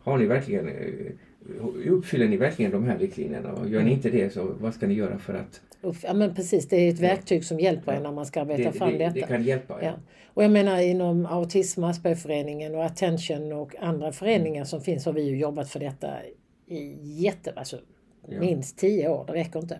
[0.00, 0.74] har ni verkligen, eh,
[1.88, 3.52] uppfyller ni verkligen de här riktlinjerna?
[3.52, 5.60] Och gör ni inte det så vad ska ni göra för att
[6.02, 7.08] ja men precis, det är ett Ja.
[7.08, 7.96] verktyg som hjälper Ja.
[7.96, 9.14] en när man ska det, arbeta fram det, detta.
[9.14, 9.78] det kan hjälpa?
[9.82, 9.92] Ja.
[10.26, 15.12] Och jag menar inom Autism och Aspergerföreningen och Attention och andra föreningar som finns har
[15.12, 16.08] vi ju jobbat för detta
[16.66, 17.78] i jätte, alltså
[18.28, 18.40] Ja.
[18.40, 19.78] minst tio år, det räcker inte.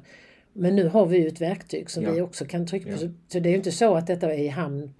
[0.52, 2.12] Men nu har vi ju ett verktyg som Ja.
[2.12, 3.04] vi också kan trycka på.
[3.04, 3.08] Ja.
[3.28, 4.90] Så, det är ju inte så att detta är i hamn.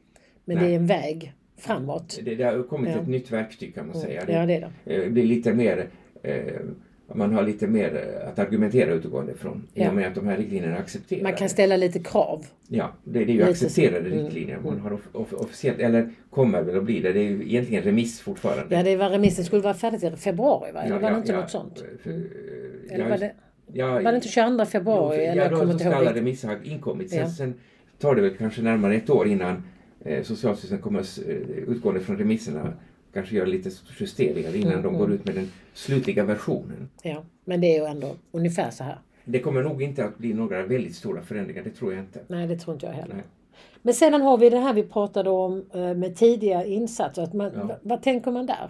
[0.44, 0.66] Men Nej.
[0.66, 2.18] det är en väg framåt.
[2.24, 3.00] Det, det har kommit Ja.
[3.02, 4.20] ett nytt verktyg kan man säga.
[4.28, 4.94] Ja, det är det.
[5.04, 5.87] Eh, blir lite mer,
[6.22, 6.61] eh,
[7.14, 9.88] man har lite mer eh, att argumentera utgående från i Ja.
[9.88, 11.22] och med att de här riktlinjerna är accepterade.
[11.22, 12.46] Man kan ställa lite krav.
[12.68, 14.14] Ja, det, det är ju Lite accepterade så.
[14.14, 14.24] Mm.
[14.24, 14.59] riktlinjer.
[14.64, 17.12] Man har off, off, officiellt, eller kommer väl att bli det.
[17.12, 18.76] Det är ju egentligen remiss fortfarande.
[18.76, 20.83] Ja, det var remissen skulle vara färdig till februari va?
[20.83, 21.85] Eller var det inte något sånt?
[22.02, 22.16] För, eh,
[22.90, 23.33] Eller ja, var det,
[23.72, 25.16] ja, var det inte 22 februari?
[25.16, 27.11] Jo, för- eller ja, då, ska ihåg alla remisser ha inkommit.
[27.11, 27.28] Sen, Ja.
[27.28, 27.54] sen
[27.98, 29.62] tar det väl kanske närmare ett år innan
[30.04, 31.35] eh, Socialstyrelsen kommer eh,
[31.68, 32.72] utgående från remisserna
[33.12, 34.99] kanske göra lite justeringar innan Mm, de mm.
[35.01, 36.88] går ut med den slutliga versionen.
[37.03, 38.99] Ja, men det är ju ändå ungefär så här.
[39.25, 42.21] Det kommer nog inte att bli några väldigt stora förändringar, det tror jag inte.
[42.29, 43.14] Nej, det tror inte jag heller.
[43.14, 43.25] Nej.
[43.83, 47.23] Men sedan har vi det här vi pratade om eh, med tidiga insatser.
[47.23, 47.79] Att man, Ja.
[47.83, 48.68] Vad tänker man där?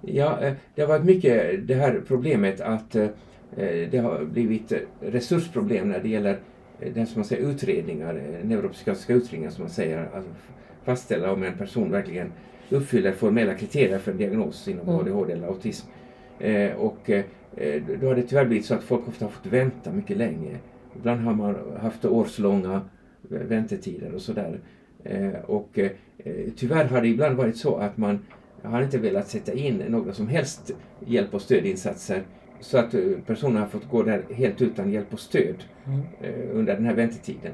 [0.00, 3.08] Ja, eh, det har varit mycket det här problemet att eh,
[3.90, 6.38] det har blivit resursproblem när det gäller
[6.94, 10.30] det som man säger utredningar, neuropsykiatriska utredningar som man säger, alltså
[10.84, 12.32] fastställa om en person verkligen
[12.70, 15.00] uppfyller formella kriterier för en diagnos inom Mm.
[15.00, 15.86] ADHD eller autism.
[16.38, 17.24] Eh, och eh,
[18.00, 20.58] då har det tyvärr blivit så att folk ofta har fått vänta mycket länge.
[20.96, 22.80] Ibland har man haft årslånga
[23.22, 24.60] väntetider och sådär.
[25.04, 25.90] Eh, och eh,
[26.56, 28.18] tyvärr har det ibland varit så att man
[28.62, 30.74] har inte velat sätta in några som helst
[31.06, 32.22] hjälp och stödinsatser
[32.60, 35.64] så att eh, personen har fått gå där helt utan hjälp och stöd
[36.22, 37.52] eh, under den här väntetiden.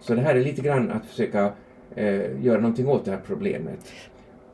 [0.00, 1.52] Så det här är lite grann att försöka
[1.94, 3.92] eh, göra någonting åt det här problemet.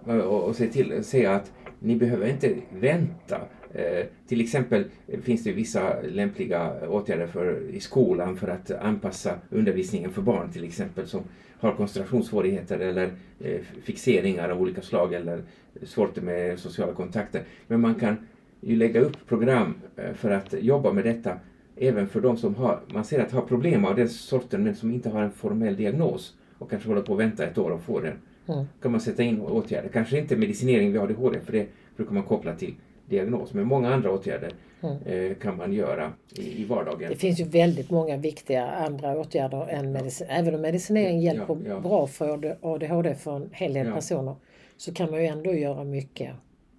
[0.08, 3.40] Eh, och, och se till se att ni behöver inte vänta.
[3.74, 4.84] Eh, till exempel
[5.22, 10.64] finns det vissa lämpliga åtgärder för, i skolan för att anpassa undervisningen för barn till
[10.64, 11.20] exempel som
[11.58, 15.42] har koncentrationssvårigheter eller eh, fixeringar av olika slag eller
[15.82, 17.42] svårt med sociala kontakter.
[17.66, 18.16] Men man kan
[18.60, 21.38] ju lägga upp program eh, för att jobba med detta
[21.76, 24.90] även för de som har, man ser att har problem av den sorten men som
[24.90, 28.00] inte har en formell diagnos och kanske håller på att vänta ett år och få
[28.00, 28.18] den.
[28.48, 28.64] Mm.
[28.82, 29.88] kan man sätta in åtgärder.
[29.88, 32.74] Kanske inte medicinering vid ADHD för det brukar man koppla till
[33.08, 33.54] diagnos.
[33.54, 34.50] Men många andra åtgärder
[34.82, 34.96] Mm.
[35.30, 37.08] eh, kan man göra i, i vardagen.
[37.10, 40.26] Det finns ju väldigt många viktiga andra åtgärder än medicin.
[40.30, 41.80] Även om medicinering Ja, hjälper ja.
[41.80, 43.94] bra för ADHD för en hel del Ja.
[43.94, 44.34] personer
[44.76, 46.30] så kan man ju ändå göra mycket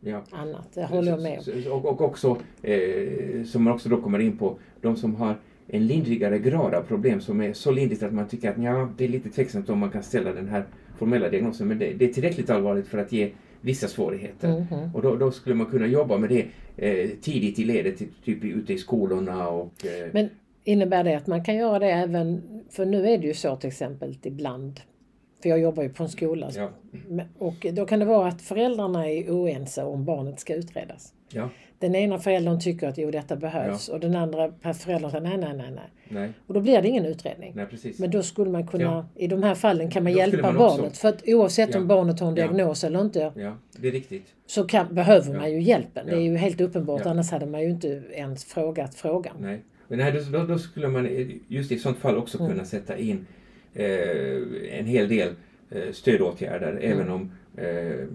[0.01, 0.21] Ja.
[0.31, 0.67] annat.
[0.73, 1.71] Det håller jag med om.
[1.71, 5.35] Och, och också, eh, som man också då kommer in på, de som har
[5.67, 9.03] en lindrigare grad av problem som är så lindrigt att man tycker att ja, det
[9.03, 10.65] är lite tveksamt om man kan ställa den här
[10.97, 13.31] formella diagnosen men det, det är tillräckligt allvarligt för att ge
[13.61, 14.47] vissa svårigheter.
[14.47, 14.95] Mhm.
[14.95, 16.45] Och då, då skulle man kunna jobba med det
[16.77, 20.29] eh, tidigt i ledet, typ, typ ute i skolorna och eh, Men
[20.63, 23.67] innebär det att man kan göra det även, för nu är det ju så till
[23.67, 24.79] exempel ibland,
[25.41, 26.69] för jag jobbar ju på en skola, ja,
[27.37, 31.13] och då kan det vara att föräldrarna är oense om barnet ska utredas.
[31.29, 35.37] Ja, Den ena föräldern tycker att jo detta behövs och den andra föräldern säger nej,
[35.37, 35.89] nej, nej, nej.
[36.09, 37.53] nej, Och då blir det ingen utredning.
[37.55, 37.99] nej precis.
[37.99, 39.05] Men då skulle man kunna, Ja.
[39.15, 40.97] i de här fallen kan man Då hjälpa man också- barnet.
[40.97, 41.79] För att oavsett Ja.
[41.79, 42.43] om barnet har en Ja.
[42.43, 44.25] diagnos eller inte Ja, det är riktigt.
[44.45, 45.37] så kan, behöver Ja.
[45.39, 46.05] man ju hjälpen.
[46.05, 46.21] Det är Ja.
[46.21, 47.11] ju helt uppenbart, Ja.
[47.11, 49.35] annars hade man ju inte ens frågat frågan.
[49.39, 49.61] Nej.
[49.87, 51.09] Men nej, då, då, skulle man
[51.47, 52.51] just i sånt fall också Mm.
[52.51, 53.25] kunna sätta in
[53.73, 55.29] eh, en hel del
[55.71, 56.91] eh, stödåtgärder Mm.
[56.91, 58.07] även om, eh,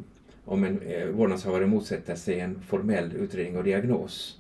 [0.45, 4.39] om en eh, vårdnadshavare motsätter sig en formell utredning och diagnos.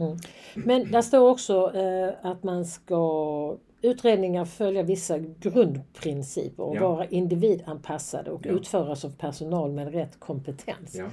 [0.55, 6.89] Men där står också eh, att man ska utredningar följa vissa grundprinciper och Ja.
[6.89, 8.53] vara individanpassade och Ja.
[8.53, 10.95] utföras av personal med rätt kompetens.
[10.95, 11.05] Ja.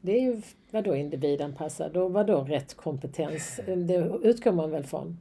[0.00, 3.60] Det är ju vadå individanpassad och vadå rätt kompetens?
[3.66, 5.18] Eh, Det utgår man väl från?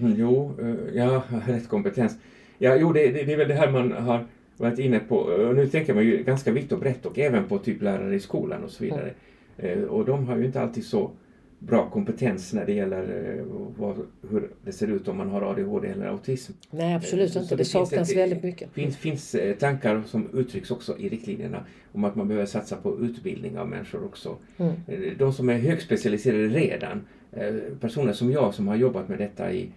[0.00, 2.16] Mm, jo, eh, ja, rätt kompetens.
[2.58, 4.26] Ja, jo, det, det, det är väl det här man har
[4.58, 5.16] varit inne på.
[5.16, 8.20] Och nu tänker man ju ganska vitt och brett och även på typ lärare i
[8.20, 9.10] skolan och så vidare.
[9.56, 11.10] Eh, Och de har ju inte alltid så
[11.60, 13.44] bra kompetens när det gäller eh,
[13.78, 13.96] vad,
[14.30, 16.52] hur det ser ut om man har ADHD eller autism.
[16.70, 18.68] Nej absolut Så inte, det, det saknas ett- väldigt mycket.
[18.74, 22.76] Det finns, finns eh, tankar som uttrycks också i riktlinjerna om att man behöver satsa
[22.76, 24.36] på utbildning av människor också.
[24.56, 24.72] Mm.
[24.86, 29.52] Eh, De som är högspecialiserade redan, eh, personer som jag som har jobbat med detta
[29.52, 29.68] i eh,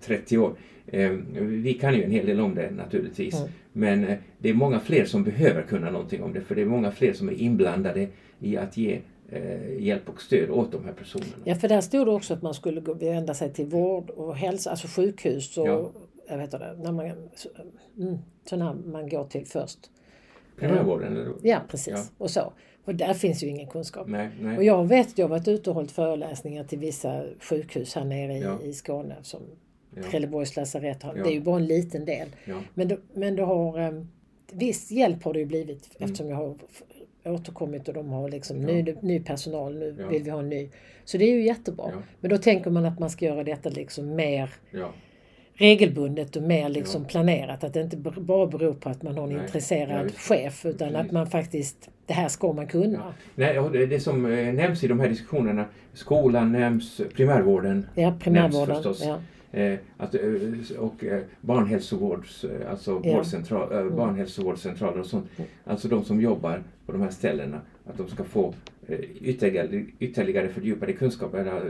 [0.00, 3.34] 30 år, eh, vi kan ju en hel del om det naturligtvis.
[3.40, 3.48] Mm.
[3.72, 6.66] Men eh, det är många fler som behöver kunna någonting om det för det är
[6.66, 8.08] många fler som är inblandade
[8.40, 11.32] i att ge eh, hjälp och stöd åt de här personerna.
[11.44, 14.70] Ja för där stod det också att man skulle vända sig till vård och hälsa,
[14.70, 15.90] alltså sjukhus och Ja.
[16.28, 19.78] jag vet inte, när man, mm, sådana man går till först.
[20.56, 21.16] Primärvården?
[21.16, 21.32] Eller?
[21.42, 22.04] Ja precis, Ja.
[22.18, 22.52] och så.
[22.88, 24.06] Och där finns ju ingen kunskap.
[24.08, 24.66] Nej, Och nej.
[24.66, 28.32] jag vet att jag har varit ute och hållit föreläsningar till vissa sjukhus här nere
[28.36, 28.58] i, Ja.
[28.64, 29.40] i Skåne som
[29.96, 30.02] Ja.
[30.10, 31.16] Trelleborgs lasarett har.
[31.16, 31.22] Ja.
[31.22, 32.28] Det är ju bara en liten del.
[32.44, 32.54] Ja.
[32.74, 34.02] Men, då, men det har, eh,
[34.52, 36.04] viss hjälp har det ju blivit Mm.
[36.10, 36.54] eftersom jag har
[37.24, 38.66] återkommit och de har liksom Ja.
[38.66, 40.08] ny, ny personal, nu Ja.
[40.08, 40.68] vill vi ha en ny.
[41.04, 41.90] Så det är ju jättebra.
[41.92, 42.02] Ja.
[42.20, 44.90] Men då tänker man att man ska göra detta liksom mer Ja.
[45.58, 47.64] Regelbundet och mer liksom planerat.
[47.64, 50.96] Att det inte bara beror på att man har en Nej, intresserad ja, chef utan
[50.96, 52.98] att man faktiskt, det här ska man kunna.
[52.98, 53.12] Ja.
[53.34, 58.14] Nej, och det, det som eh, nämns i de här diskussionerna, skolan nämns, primärvården Ja,
[58.20, 58.68] primärvården.
[58.74, 59.04] Nämns förstås.
[59.06, 59.18] Ja.
[59.60, 60.20] Eh, att, eh,
[60.78, 63.14] och eh, barnhälsovårds, alltså Ja.
[63.14, 65.26] vårdcentral, eh, barnhälsovårdscentraler och sånt.
[65.64, 67.60] Alltså de som jobbar på de här ställena.
[67.86, 68.54] Att de ska få
[69.20, 71.62] ytterligare, ytterligare fördjupade kunskaper,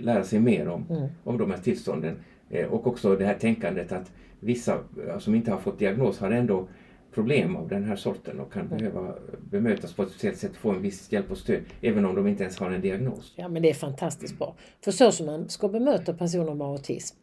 [0.00, 1.08] lära sig mer om, Mm.
[1.24, 2.14] om de här tillstånden.
[2.52, 4.74] Eh, och också det här tänkandet att vissa
[5.08, 6.68] eh, som inte har fått diagnos har ändå
[7.14, 9.14] problem av den här sorten och kan behöva
[9.50, 12.42] bemötas på ett speciellt sätt, få en viss hjälp och stöd, även om de inte
[12.42, 13.32] ens har en diagnos.
[13.36, 14.54] ja, men det är fantastiskt bra.
[14.84, 17.16] För så som man ska bemöta personer med autism,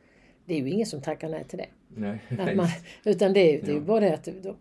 [0.46, 1.68] det är ju ingen som tackar nej till det.
[1.96, 2.68] Nej, man,
[3.06, 3.84] utan det är, det är ju Ja.
[3.86, 4.56] bara det att de,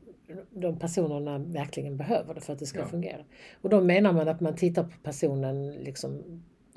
[0.51, 2.87] de personerna verkligen behöver det för att det ska Ja.
[2.87, 3.25] fungera.
[3.63, 6.23] Och då menar man att man tittar på personen, liksom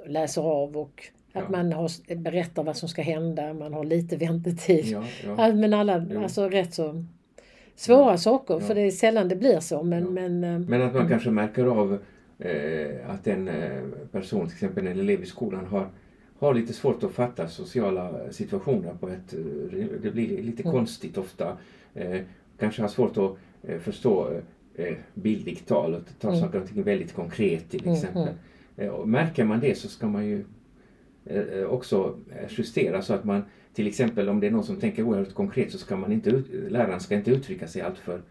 [0.06, 4.98] läser av och att man har, berättar vad som ska hända, man har lite väntetid.
[5.38, 7.06] men alla, alltså rätt så
[7.76, 9.84] svåra saker, för det är sällan det blir så.
[9.84, 11.98] Men, men, eh, Men att man kanske märker av
[12.40, 15.88] eh, att en eh, person, till exempel en elev i skolan, har,
[16.40, 19.34] har lite svårt att fatta sociala situationer på ett...
[19.34, 20.74] eh, Det blir lite Mm.
[20.74, 21.58] konstigt ofta.
[21.94, 22.22] Eh,
[22.60, 23.38] kanske har svårt att
[23.70, 24.30] eh, förstå
[24.76, 26.40] eh, bildligt tal och ta Mm.
[26.40, 28.34] saker och ting väldigt konkret till Mm, exempel.
[28.92, 30.44] Och märker man det så ska man ju
[31.70, 35.34] också eh, justera så att man till exempel om det är någon som tänker oerhört
[35.34, 38.22] konkret så ska man inte, ut- läraren ska inte uttrycka sig alltför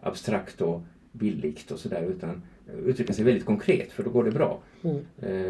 [0.00, 0.80] abstrakt och
[1.12, 4.58] bildligt och sådär utan eh, uttrycka sig väldigt konkret för då går det bra.
[4.84, 4.96] Mm.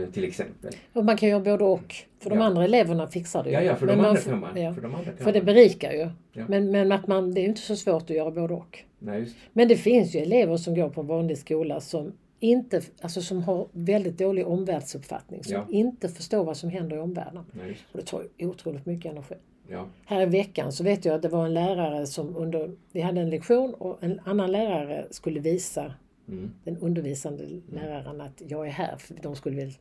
[0.02, 0.72] Eh, till exempel.
[0.92, 1.94] och man kan göra både och.
[2.18, 2.44] För de Ja.
[2.44, 3.54] andra eleverna fixar det ju.
[3.54, 4.60] Ja, ja, för de man andra får- kan man.
[4.60, 4.74] ja.
[4.74, 5.46] För, de andra kan För det man.
[5.46, 6.08] berikar ju.
[6.32, 6.44] Ja.
[6.48, 8.78] Men, men att man, det är ju inte så svårt att göra både och.
[8.98, 9.28] Nej.
[9.52, 13.42] Men det finns ju elever som går på en vanlig skola som inte, alltså som
[13.42, 15.44] har väldigt dålig omvärldsuppfattning.
[15.44, 15.66] Som Ja.
[15.70, 17.44] inte förstår vad som händer i omvärlden.
[17.52, 17.76] Nej.
[17.92, 19.34] Och det tar ju otroligt mycket energi.
[19.68, 19.86] Ja.
[20.06, 23.20] Här i veckan så vet jag att det var en lärare som under, vi hade
[23.20, 25.94] en lektion och en annan lärare skulle visa
[26.28, 26.50] Mm.
[26.64, 29.72] den undervisande läraren att jag är här för de skulle väl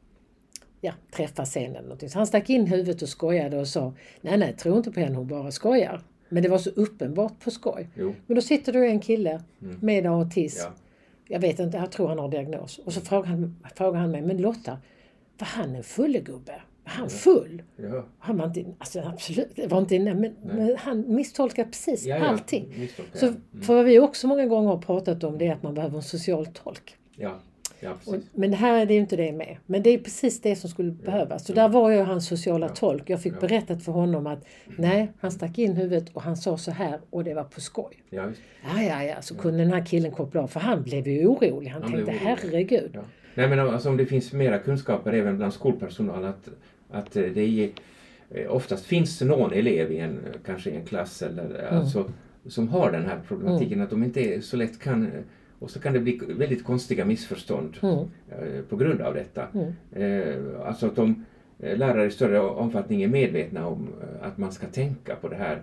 [0.82, 2.10] ja, träffas sen eller någonting.
[2.10, 5.16] Så han stack in huvudet och skojade och sa nej nej tro inte på henne
[5.16, 6.02] hon bara skojar.
[6.30, 7.90] Men det var så uppenbart på skoj.
[7.96, 8.14] Jo.
[8.28, 9.78] Men då sitter det en kille Mm.
[9.82, 10.60] med autism.
[10.64, 10.74] Ja.
[11.28, 12.78] Jag vet inte, jag tror han har diagnos.
[12.78, 14.78] Och så frågar han, frågar han mig, men Lotta,
[15.38, 16.62] var han en fullegubbe?
[16.84, 17.64] Var han full?
[17.76, 18.06] Ja.
[18.20, 22.18] Han var inte, alltså absolut, det var inte, nej, men, men han misstolkar precis Ja,
[22.18, 22.26] ja.
[22.26, 22.74] allting.
[22.78, 23.28] Misstolkar Så.
[23.28, 23.42] Mm.
[23.62, 26.04] för vad vi också många gånger har pratat om det är att man behöver en
[26.04, 26.98] social tolk.
[27.16, 27.40] Ja.
[27.80, 29.58] Ja, Och, men det här är det ju inte det med.
[29.66, 31.46] Men det är precis det som skulle behövas.
[31.46, 32.74] Så där var jag hans sociala Ja.
[32.76, 33.10] tolk.
[33.10, 33.40] Jag fick Ja.
[33.42, 34.46] berättat för honom att
[34.78, 38.04] nej, han stack in huvudet och han sa så här och det var på skoj.
[38.10, 38.24] Ja.
[38.76, 41.68] Ja, ja, ja, så kunde den här killen koppla av för han blev ju orolig.
[41.70, 42.26] Han, Han tänkte orolig.
[42.26, 42.92] herregud.
[42.94, 43.02] Ja.
[43.36, 46.50] Nej men alltså om det finns mera kunskaper även bland skolpersonal att,
[46.92, 47.70] att eh, det är,
[48.30, 51.80] eh, oftast finns någon elev i en, eh, kanske i en klass eller Mm.
[51.82, 52.12] alltså,
[52.48, 55.12] som har den här problematiken att de inte så lätt kan
[55.60, 57.96] och så kan det bli väldigt konstiga missförstånd Mm.
[57.98, 59.48] eh, på grund av detta.
[59.54, 59.74] Mm.
[59.92, 61.26] Eh, alltså att de
[61.60, 63.88] eh, lärare i större omfattning är medvetna om
[64.22, 65.62] att man ska tänka på det här.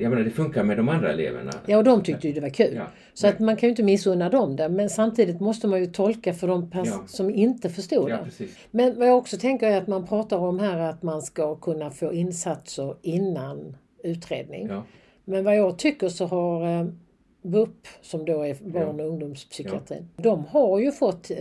[0.00, 1.50] Jag menar det funkar med de andra eleverna.
[1.66, 2.74] Ja, och de tyckte ju det var kul.
[2.76, 2.86] Ja.
[3.14, 4.68] Så att man kan ju inte missunna dem det.
[4.68, 7.02] Men samtidigt måste man ju tolka för de Ja.
[7.06, 8.24] som inte förstod Ja, det.
[8.24, 8.58] precis.
[8.70, 11.90] Men vad jag också tänker är att man pratar om här att man ska kunna
[11.90, 14.70] få insatser innan utredning.
[15.24, 16.92] Men vad jag tycker så har
[17.42, 21.36] BUP, som då är barn och ungdomspsykiatrin, de har ju fått eh,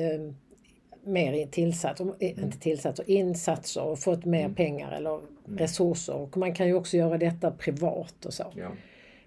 [1.04, 5.20] mer i- tillsats, eh, inte tillsatser, insatser och fått mer pengar eller
[5.58, 6.16] resurser.
[6.16, 8.44] Och man kan ju också göra detta privat och så.
[8.56, 8.68] Ja.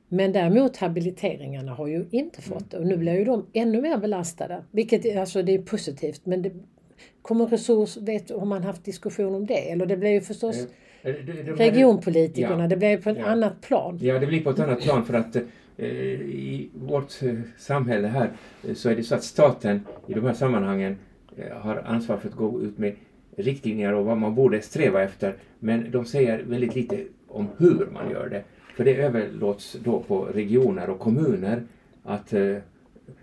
[0.09, 3.99] Men däremot habiliteringarna har ju inte fått det och nu blir ju de ännu mer
[3.99, 4.65] belastade.
[4.71, 6.53] Vilket alltså det är positivt men det
[7.23, 9.71] kommer resurs, vet, har man haft diskussion om det?
[9.71, 10.67] Eller det blir ju förstås
[11.07, 11.13] Eh,
[11.57, 12.69] regionpolitikerna, Ja.
[12.69, 13.25] det blir ju på ett Ja.
[13.25, 13.99] annat plan.
[14.03, 15.43] Ja, det blir på ett annat plan för att eh,
[15.83, 18.31] i vårt eh, samhälle här
[18.69, 20.97] eh, så är det så att staten i de här sammanhangen
[21.37, 22.95] eh, har ansvar för att gå ut med
[23.37, 25.35] riktlinjer och vad man borde sträva efter.
[25.59, 28.43] Men de säger väldigt lite om hur man gör det.
[28.77, 31.63] För det överlåts då på regioner och kommuner
[32.03, 32.57] att eh,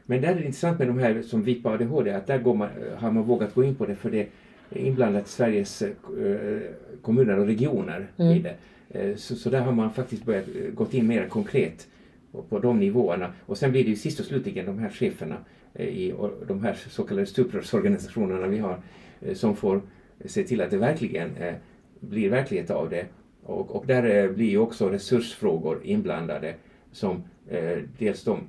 [0.05, 2.53] men där är det intressant med de här som VIP och ADHD att där går
[2.55, 4.27] man, har man vågat gå in på det för det
[4.69, 5.91] är inblandat Sveriges eh,
[7.01, 8.43] kommuner och regioner i Mm.
[8.43, 8.55] det.
[8.89, 11.87] Eh, Så, så där har man faktiskt börjat eh, gått in mer konkret
[12.49, 13.33] på, de nivåerna.
[13.45, 15.37] Och sen blir det ju sist och slutligen de här cheferna
[15.73, 16.13] eh, i
[16.47, 18.79] de här så kallade stuprörsorganisationerna vi har
[19.21, 19.81] eh, som får
[20.25, 21.53] se till att det verkligen eh,
[21.99, 23.05] blir verklighet av det.
[23.43, 26.55] Och, och där blir ju också resursfrågor inblandade
[26.91, 27.23] som
[27.97, 28.39] dels de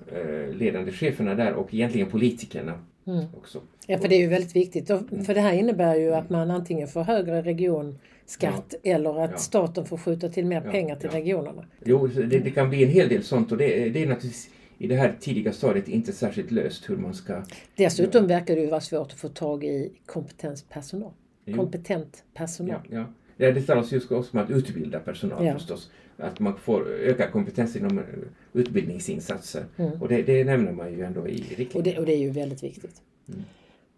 [0.52, 3.24] ledande cheferna där och egentligen politikerna Mm.
[3.36, 4.86] också Ja, för det är ju väldigt viktigt.
[5.26, 8.92] För det här innebär ju att man antingen får högre regionskatt ja.
[8.94, 9.36] eller att ja.
[9.36, 11.66] staten får skjuta till mer pengar till regionerna.
[11.84, 14.86] Jo, det, det, kan bli en hel del sånt och det, det är naturligtvis i
[14.86, 17.42] det här tidiga stadiet inte särskilt löst hur man ska...
[17.76, 21.12] Dessutom verkar det ju vara svårt att få tag i kompetenspersonal.
[21.56, 22.80] Kompetent personal.
[22.90, 23.04] Ja, ja.
[23.36, 25.54] Ja, det talas just också om att utbilda personal ja.
[25.54, 25.90] förstås.
[26.16, 28.04] Att man får öka kompetens inom eh,
[28.52, 29.64] utbildningsinsatser.
[29.76, 30.02] Mm.
[30.02, 31.78] Och det, det, nämner man ju ändå i riktlinjerna.
[31.78, 33.02] Och det, och det är ju väldigt viktigt.
[33.28, 33.42] Mm.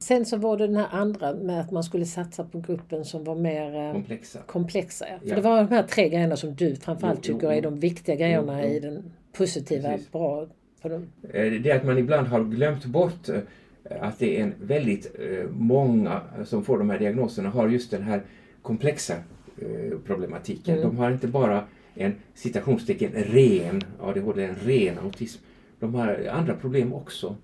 [0.04, 3.24] Sen så var det den här andra med att man skulle satsa på gruppen som
[3.24, 4.38] var mer eh, komplexa.
[4.46, 5.18] komplexa ja.
[5.18, 5.34] För ja.
[5.34, 8.14] det var de här tre grejerna som du framförallt jo, tycker jo, är de viktiga
[8.14, 10.12] grejerna jo, i den positiva, Precis.
[10.12, 10.46] bra.
[10.82, 11.06] På dem.
[11.22, 13.28] Eh, det är att man ibland har glömt bort
[14.00, 15.16] att det är en väldigt
[15.50, 18.22] många som får de här diagnoserna har just den här
[18.62, 19.14] komplexa
[20.06, 20.78] problematiken.
[20.78, 20.88] Mm.
[20.88, 21.64] De har inte bara
[21.94, 25.42] en citationstecken ren ADHD, en ren autism.
[25.80, 27.36] De har andra problem också.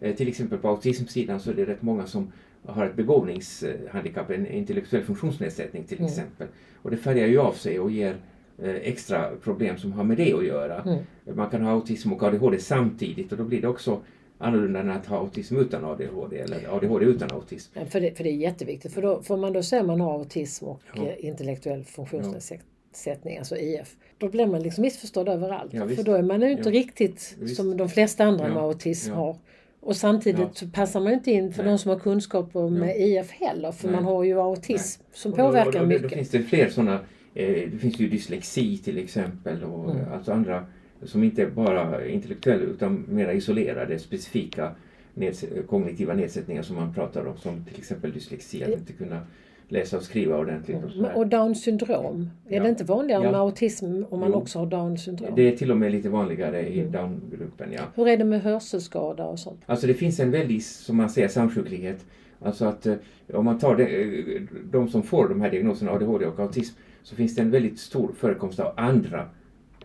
[0.00, 2.32] Eh, till exempel på autismsidan så är det rätt många som
[2.66, 6.08] har ett begåvningshandikapp, en intellektuell funktionsnedsättning till mm.
[6.08, 6.46] exempel.
[6.82, 8.16] Och det färgar ju av sig och ger
[8.58, 10.82] eh, extra problem som har med det att göra.
[10.82, 11.04] Mm.
[11.36, 14.00] Man kan ha autism och ADHD samtidigt och då blir det också
[14.38, 17.78] annorlunda än att ha autism utan ADHD eller ADHD utan autism.
[17.78, 20.12] Ja, för, det, för det är jätteviktigt för då får man då att man har
[20.12, 21.06] autism och ja.
[21.06, 23.96] Eh, intellektuell funktionsnedsättning, alltså IF.
[24.18, 25.72] Då blir man liksom missförstådd överallt.
[25.72, 27.56] Ja, för då är man ju inte riktigt visst.
[27.56, 29.36] som de flesta andra med autism har.
[29.80, 30.68] Och samtidigt ja.
[30.72, 31.72] passar man inte in för Nej.
[31.72, 33.20] de som har kunskaper med ja.
[33.20, 33.96] IF heller för Nej.
[33.96, 35.18] man har ju autism Nej.
[35.18, 36.10] som påverkar och då, och då, mycket.
[36.10, 36.94] Då finns det fler sådana,
[37.34, 40.12] eh, det finns ju dyslexi till exempel och mm.
[40.12, 40.66] alltså andra
[41.02, 44.74] som inte är bara intellektuella utan mer isolerade specifika
[45.14, 49.26] neds kognitiva nedsättningar som man pratar om som till exempel dyslexi, att inte kunna
[49.70, 50.76] läsa och skriva ordentligt.
[50.84, 52.62] Och, och Down syndrom, är ja.
[52.62, 53.30] det inte vanligare ja.
[53.30, 54.38] med autism om man jo.
[54.38, 55.32] också har Down syndrom?
[55.36, 56.92] Det är till och med lite vanligare i mm.
[56.92, 57.82] Down-gruppen, ja.
[57.94, 59.60] Hur är det med hörselskada och sånt?
[59.66, 62.04] Alltså det finns en väldig, som man säger, samsjuklighet.
[62.42, 62.94] Alltså att eh,
[63.34, 67.16] om man tar de, eh, de som får de här diagnoserna, ADHD och autism, så
[67.16, 69.28] finns det en väldigt stor förekomst av andra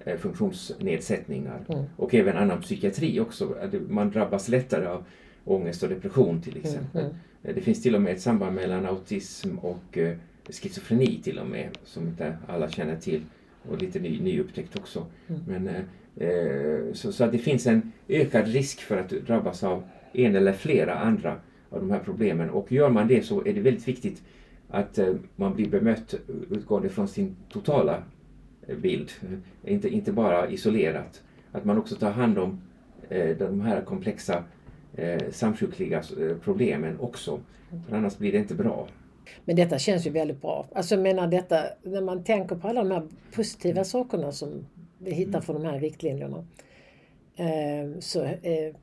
[0.06, 1.84] eh, funktionsnedsättningar mm.
[1.98, 3.56] och även annan psykiatri också.
[3.89, 5.04] Man drabbas lättare av
[5.45, 7.02] ångest och depression till mm, exempel.
[7.02, 7.15] Mm.
[7.53, 10.15] Det finns till och med ett samband mellan autism och eh,
[10.49, 13.21] schizofreni till och med, som inte alla känner till
[13.69, 15.05] och lite ny, nyupptäckt också.
[15.27, 15.41] Mm.
[15.47, 19.84] Men, eh, eh, så, så, att det finns en ökad risk för att drabbas av
[20.13, 21.36] en eller flera andra
[21.69, 24.23] av de här problemen och gör man det så är det väldigt viktigt
[24.69, 26.15] att eh, man blir bemött
[26.49, 28.03] utgående från sin totala
[28.67, 29.12] eh, bild,
[29.63, 31.23] inte, inte bara isolerat.
[31.51, 32.62] Att man också tar hand om
[33.10, 34.43] eh, de här komplexa
[34.97, 37.39] eh, samsjukliga eh, problemen också.
[37.89, 38.88] För annars blir det inte bra.
[39.45, 40.67] Men detta känns ju väldigt bra.
[40.75, 44.65] Alltså jag menar detta, när man tänker på alla de här positiva sakerna som
[44.97, 46.45] vi hittar från de här riktlinjerna.
[47.36, 48.75] Eh, så eh,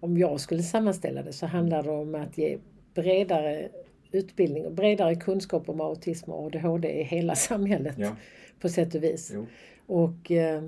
[0.00, 2.58] om jag skulle sammanställa det så handlar det om att ge
[2.94, 3.68] bredare
[4.12, 8.16] utbildning och bredare kunskap om autism och ADHD i hela samhället ja.
[8.60, 9.30] på sätt och vis.
[9.34, 9.46] Jo.
[9.86, 10.62] Och eh,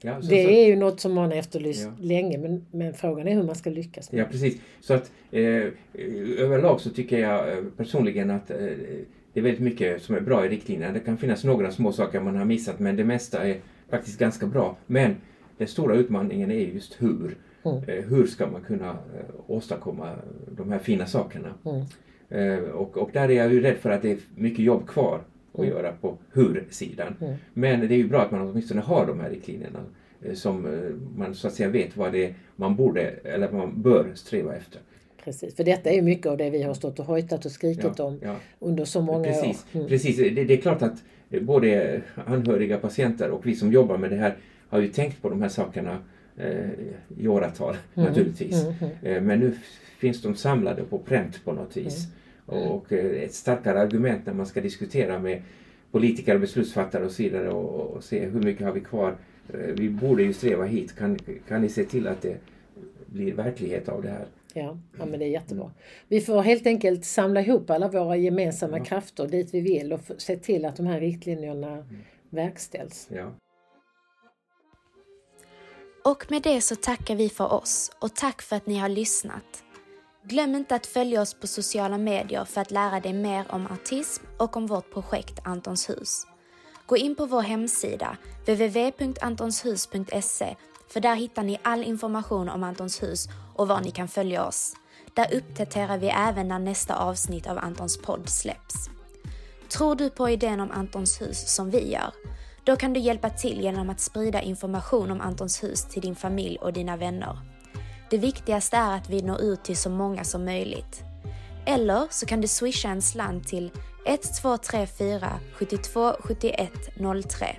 [0.00, 1.92] Ja, så, det så, är ju något som man efterlyst ja.
[2.00, 4.60] länge men, men frågan är hur man ska lyckas med Ja precis.
[4.80, 5.64] Så att eh,
[6.38, 8.56] överlag så tycker jag eh, personligen att eh,
[9.32, 10.92] det är väldigt mycket som är bra i riktlinjerna.
[10.92, 13.56] Det kan finnas några små saker man har missat men det mesta är
[13.90, 14.76] faktiskt ganska bra.
[14.86, 15.16] Men
[15.58, 17.36] den stora utmaningen är just hur.
[17.64, 17.82] Mm.
[17.88, 20.12] Eh, hur ska man kunna eh, åstadkomma
[20.56, 21.54] de här fina sakerna?
[21.64, 21.84] Mm.
[22.28, 25.20] Eh, och, och där är jag ju rädd för att det är mycket jobb kvar
[25.54, 25.70] att mm.
[25.70, 27.16] göra på hur-sidan.
[27.20, 27.34] Mm.
[27.52, 29.80] Men det är ju bra att man åtminstone har de här riktlinjerna
[30.22, 33.82] eh, som eh, man så att säga vet vad det är man borde eller man
[33.82, 34.80] bör sträva efter.
[35.24, 37.92] Precis, för detta är ju mycket av det vi har stått och hojtat och skrikit
[37.96, 38.36] ja, om ja.
[38.58, 39.78] under så många precis, år.
[39.78, 39.88] Mm.
[39.88, 41.02] Precis, det, det, är klart att
[41.40, 44.36] både anhöriga patienter och vi som jobbar med det här
[44.68, 45.98] har ju tänkt på de här sakerna
[46.36, 46.70] eh,
[47.18, 48.08] i åratal mm.
[48.08, 48.64] naturligtvis.
[48.64, 49.16] Mm, mm.
[49.16, 49.52] Eh, men nu
[49.98, 52.06] finns de samlade på pränt på något vis.
[52.52, 52.68] Mm.
[52.68, 55.42] Och eh, ett starkare argument när man ska diskutera med
[55.90, 59.16] politiker och beslutsfattare och så vidare och, och se hur mycket har vi kvar.
[59.52, 60.96] Eh, vi borde ju sträva hit.
[60.96, 62.36] Kan, kan ni se till att det
[63.06, 64.26] blir verklighet av det här?
[64.54, 65.70] Ja, ja men det är jättebra.
[66.08, 68.84] Vi får helt enkelt samla ihop alla våra gemensamma ja.
[68.84, 71.84] krafter dit vi vill och se till att de här riktlinjerna mm.
[72.30, 73.08] verkställs.
[73.12, 73.32] Ja.
[76.04, 79.64] Och med det så tackar vi för oss och tack för att ni har lyssnat.
[80.26, 84.24] Glöm inte att följa oss på sociala medier för att lära dig mer om autism
[84.38, 86.26] och om vårt projekt Antons hus.
[86.86, 88.16] Gå in på vår hemsida
[88.46, 90.56] www.antonshus.se
[90.88, 94.74] för där hittar ni all information om Antons hus och var ni kan följa oss.
[95.14, 98.74] Där uppdaterar vi även när nästa avsnitt av Antons podd släpps.
[99.68, 102.12] Tror du på idén om Antons hus som vi gör?
[102.64, 106.58] Då kan du hjälpa till genom att sprida information om Antons hus till din familj
[106.58, 107.53] och dina vänner.
[108.10, 111.02] Det viktigaste är att vi når ut till så många som möjligt.
[111.66, 113.70] Eller så kan du swisha en slant till
[114.06, 116.72] 1234 72 71
[117.28, 117.56] 03.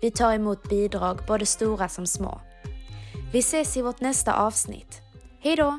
[0.00, 2.40] Vi tar emot bidrag, både stora som små.
[3.32, 5.00] Vi ses i vårt nästa avsnitt.
[5.40, 5.78] Hej då!